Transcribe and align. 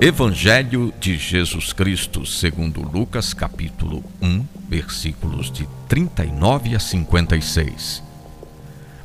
Evangelho 0.00 0.92
de 0.98 1.16
Jesus 1.16 1.72
Cristo, 1.72 2.26
segundo 2.26 2.82
Lucas, 2.82 3.32
capítulo 3.32 4.02
1, 4.20 4.44
versículos 4.68 5.50
de 5.50 5.68
39 5.88 6.74
a 6.74 6.78
56. 6.78 8.02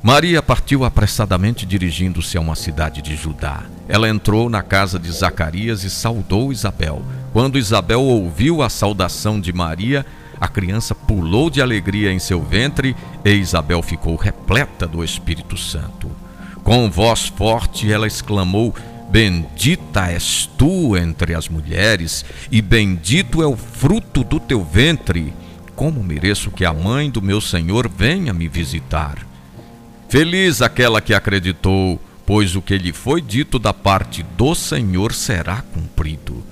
Maria 0.01 0.41
partiu 0.41 0.85
apressadamente 0.85 1.65
dirigindo-se 1.65 2.37
a 2.37 2.41
uma 2.41 2.55
cidade 2.55 3.01
de 3.01 3.15
Judá. 3.15 3.63
Ela 3.87 4.09
entrou 4.09 4.49
na 4.49 4.63
casa 4.63 4.97
de 4.97 5.11
Zacarias 5.11 5.83
e 5.83 5.89
saudou 5.89 6.51
Isabel. 6.51 7.03
Quando 7.33 7.57
Isabel 7.59 8.01
ouviu 8.01 8.61
a 8.61 8.69
saudação 8.69 9.39
de 9.39 9.51
Maria, 9.51 10.05
a 10.39 10.47
criança 10.47 10.95
pulou 10.95 11.49
de 11.49 11.61
alegria 11.61 12.11
em 12.11 12.19
seu 12.19 12.41
ventre 12.41 12.95
e 13.25 13.31
Isabel 13.31 13.81
ficou 13.81 14.15
repleta 14.15 14.87
do 14.87 15.03
Espírito 15.03 15.57
Santo. 15.57 16.09
Com 16.63 16.89
voz 16.89 17.27
forte 17.27 17.91
ela 17.91 18.07
exclamou: 18.07 18.73
Bendita 19.11 20.11
és 20.11 20.47
tu 20.55 20.95
entre 20.95 21.33
as 21.33 21.49
mulheres, 21.49 22.23
e 22.51 22.61
bendito 22.61 23.41
é 23.41 23.47
o 23.47 23.57
fruto 23.57 24.23
do 24.23 24.39
teu 24.39 24.63
ventre. 24.63 25.33
Como 25.75 26.03
mereço 26.03 26.51
que 26.51 26.63
a 26.63 26.71
mãe 26.71 27.09
do 27.09 27.19
meu 27.19 27.41
Senhor 27.41 27.89
venha 27.89 28.31
me 28.35 28.47
visitar? 28.47 29.17
Feliz 30.09 30.61
aquela 30.61 31.01
que 31.01 31.15
acreditou, 31.15 31.99
pois 32.23 32.55
o 32.55 32.61
que 32.61 32.77
lhe 32.77 32.93
foi 32.93 33.19
dito 33.19 33.57
da 33.57 33.73
parte 33.73 34.21
do 34.37 34.53
Senhor 34.53 35.11
será 35.11 35.63
cumprido. 35.63 36.43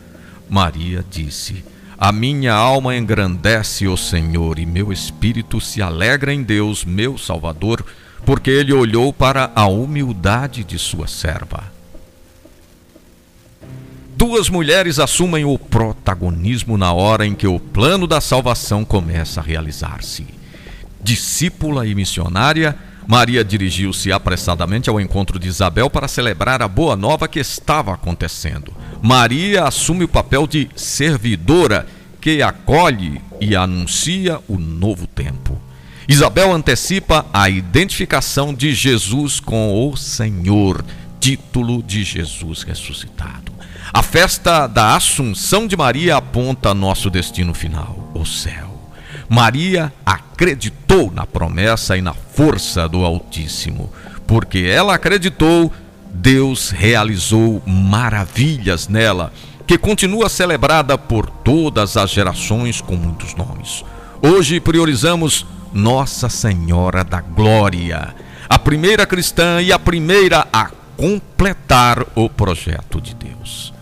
Maria 0.50 1.06
disse: 1.08 1.64
A 1.96 2.12
minha 2.12 2.56
alma 2.56 2.98
engrandece 2.98 3.88
o 3.88 3.96
Senhor, 3.96 4.58
e 4.58 4.66
meu 4.66 4.92
espírito 4.92 5.62
se 5.62 5.80
alegra 5.80 6.34
em 6.34 6.42
Deus, 6.42 6.84
meu 6.84 7.20
Salvador, 7.20 7.86
porque 8.26 8.50
ele 8.50 8.74
olhou 8.74 9.14
para 9.14 9.52
a 9.54 9.68
humildade 9.68 10.64
de 10.64 10.80
sua 10.80 11.08
serva 11.08 11.77
duas 14.18 14.50
mulheres 14.50 14.98
assumem 14.98 15.46
o 15.46 15.60
protagonismo 15.60 16.76
na 16.76 16.92
hora 16.92 17.26
em 17.26 17.36
que 17.36 17.46
o 17.46 17.60
plano 17.60 18.08
da 18.08 18.20
salvação 18.20 18.84
começa 18.84 19.40
a 19.40 19.44
realizar-se. 19.44 20.26
Discípula 21.04 21.86
e 21.86 21.94
missionária, 21.94 22.76
Maria 23.08 23.46
dirigiu-se 23.46 24.12
apressadamente 24.12 24.90
ao 24.90 25.00
encontro 25.00 25.38
de 25.38 25.48
Isabel 25.48 25.88
para 25.88 26.08
celebrar 26.08 26.64
a 26.64 26.68
boa 26.68 26.96
nova 26.96 27.28
que 27.28 27.40
estava 27.40 27.94
acontecendo. 27.94 28.74
Maria 29.04 29.66
assume 29.66 30.06
o 30.06 30.10
papel 30.10 30.48
de 30.48 30.68
servidora 30.76 31.86
que 32.20 32.42
acolhe 32.42 33.22
e 33.40 33.56
anuncia 33.56 34.40
o 34.48 34.58
novo 34.58 35.06
tempo. 35.06 35.62
Isabel 36.10 36.52
antecipa 36.52 37.26
a 37.32 37.50
identificação 37.50 38.52
de 38.52 38.74
Jesus 38.74 39.40
com 39.40 39.88
o 39.88 39.96
Senhor, 39.96 40.84
título 41.20 41.84
de 41.84 42.04
Jesus 42.04 42.64
ressuscitado. 42.64 43.57
A 43.94 44.04
festa 44.04 44.68
da 44.68 44.96
Assunção 44.96 45.66
de 45.66 45.78
Maria 45.78 46.18
aponta 46.18 46.74
nosso 46.74 47.10
destino 47.10 47.54
final, 47.54 48.12
o 48.14 48.26
céu. 48.26 48.78
Maria 49.30 49.94
acreditou 50.06 51.12
na 51.12 51.26
promessa 51.26 51.98
e 51.98 52.02
na 52.02 52.14
força 52.14 52.88
do 52.88 53.06
Altíssimo. 53.06 53.92
Porque 54.26 54.60
ela 54.60 54.96
acreditou, 54.96 55.72
Deus 56.12 56.70
realizou 56.70 57.62
maravilhas 57.66 58.88
nela, 58.88 59.32
que 59.66 59.78
continua 59.78 60.30
celebrada 60.30 60.98
por 60.98 61.30
todas 61.30 61.96
as 61.96 62.10
gerações 62.10 62.82
com 62.82 62.96
muitos 62.96 63.36
nomes. 63.36 63.84
Hoje 64.22 64.60
priorizamos 64.60 65.46
Nossa 65.74 66.28
Senhora 66.30 67.04
da 67.04 67.22
Glória, 67.22 68.14
a 68.50 68.60
primeira 68.60 69.06
cristã 69.06 69.62
e 69.62 69.72
a 69.72 69.80
primeira 69.80 70.46
a 70.52 70.72
completar 70.98 72.06
o 72.16 72.30
projeto 72.30 73.00
de 73.00 73.14
Deus. 73.14 73.77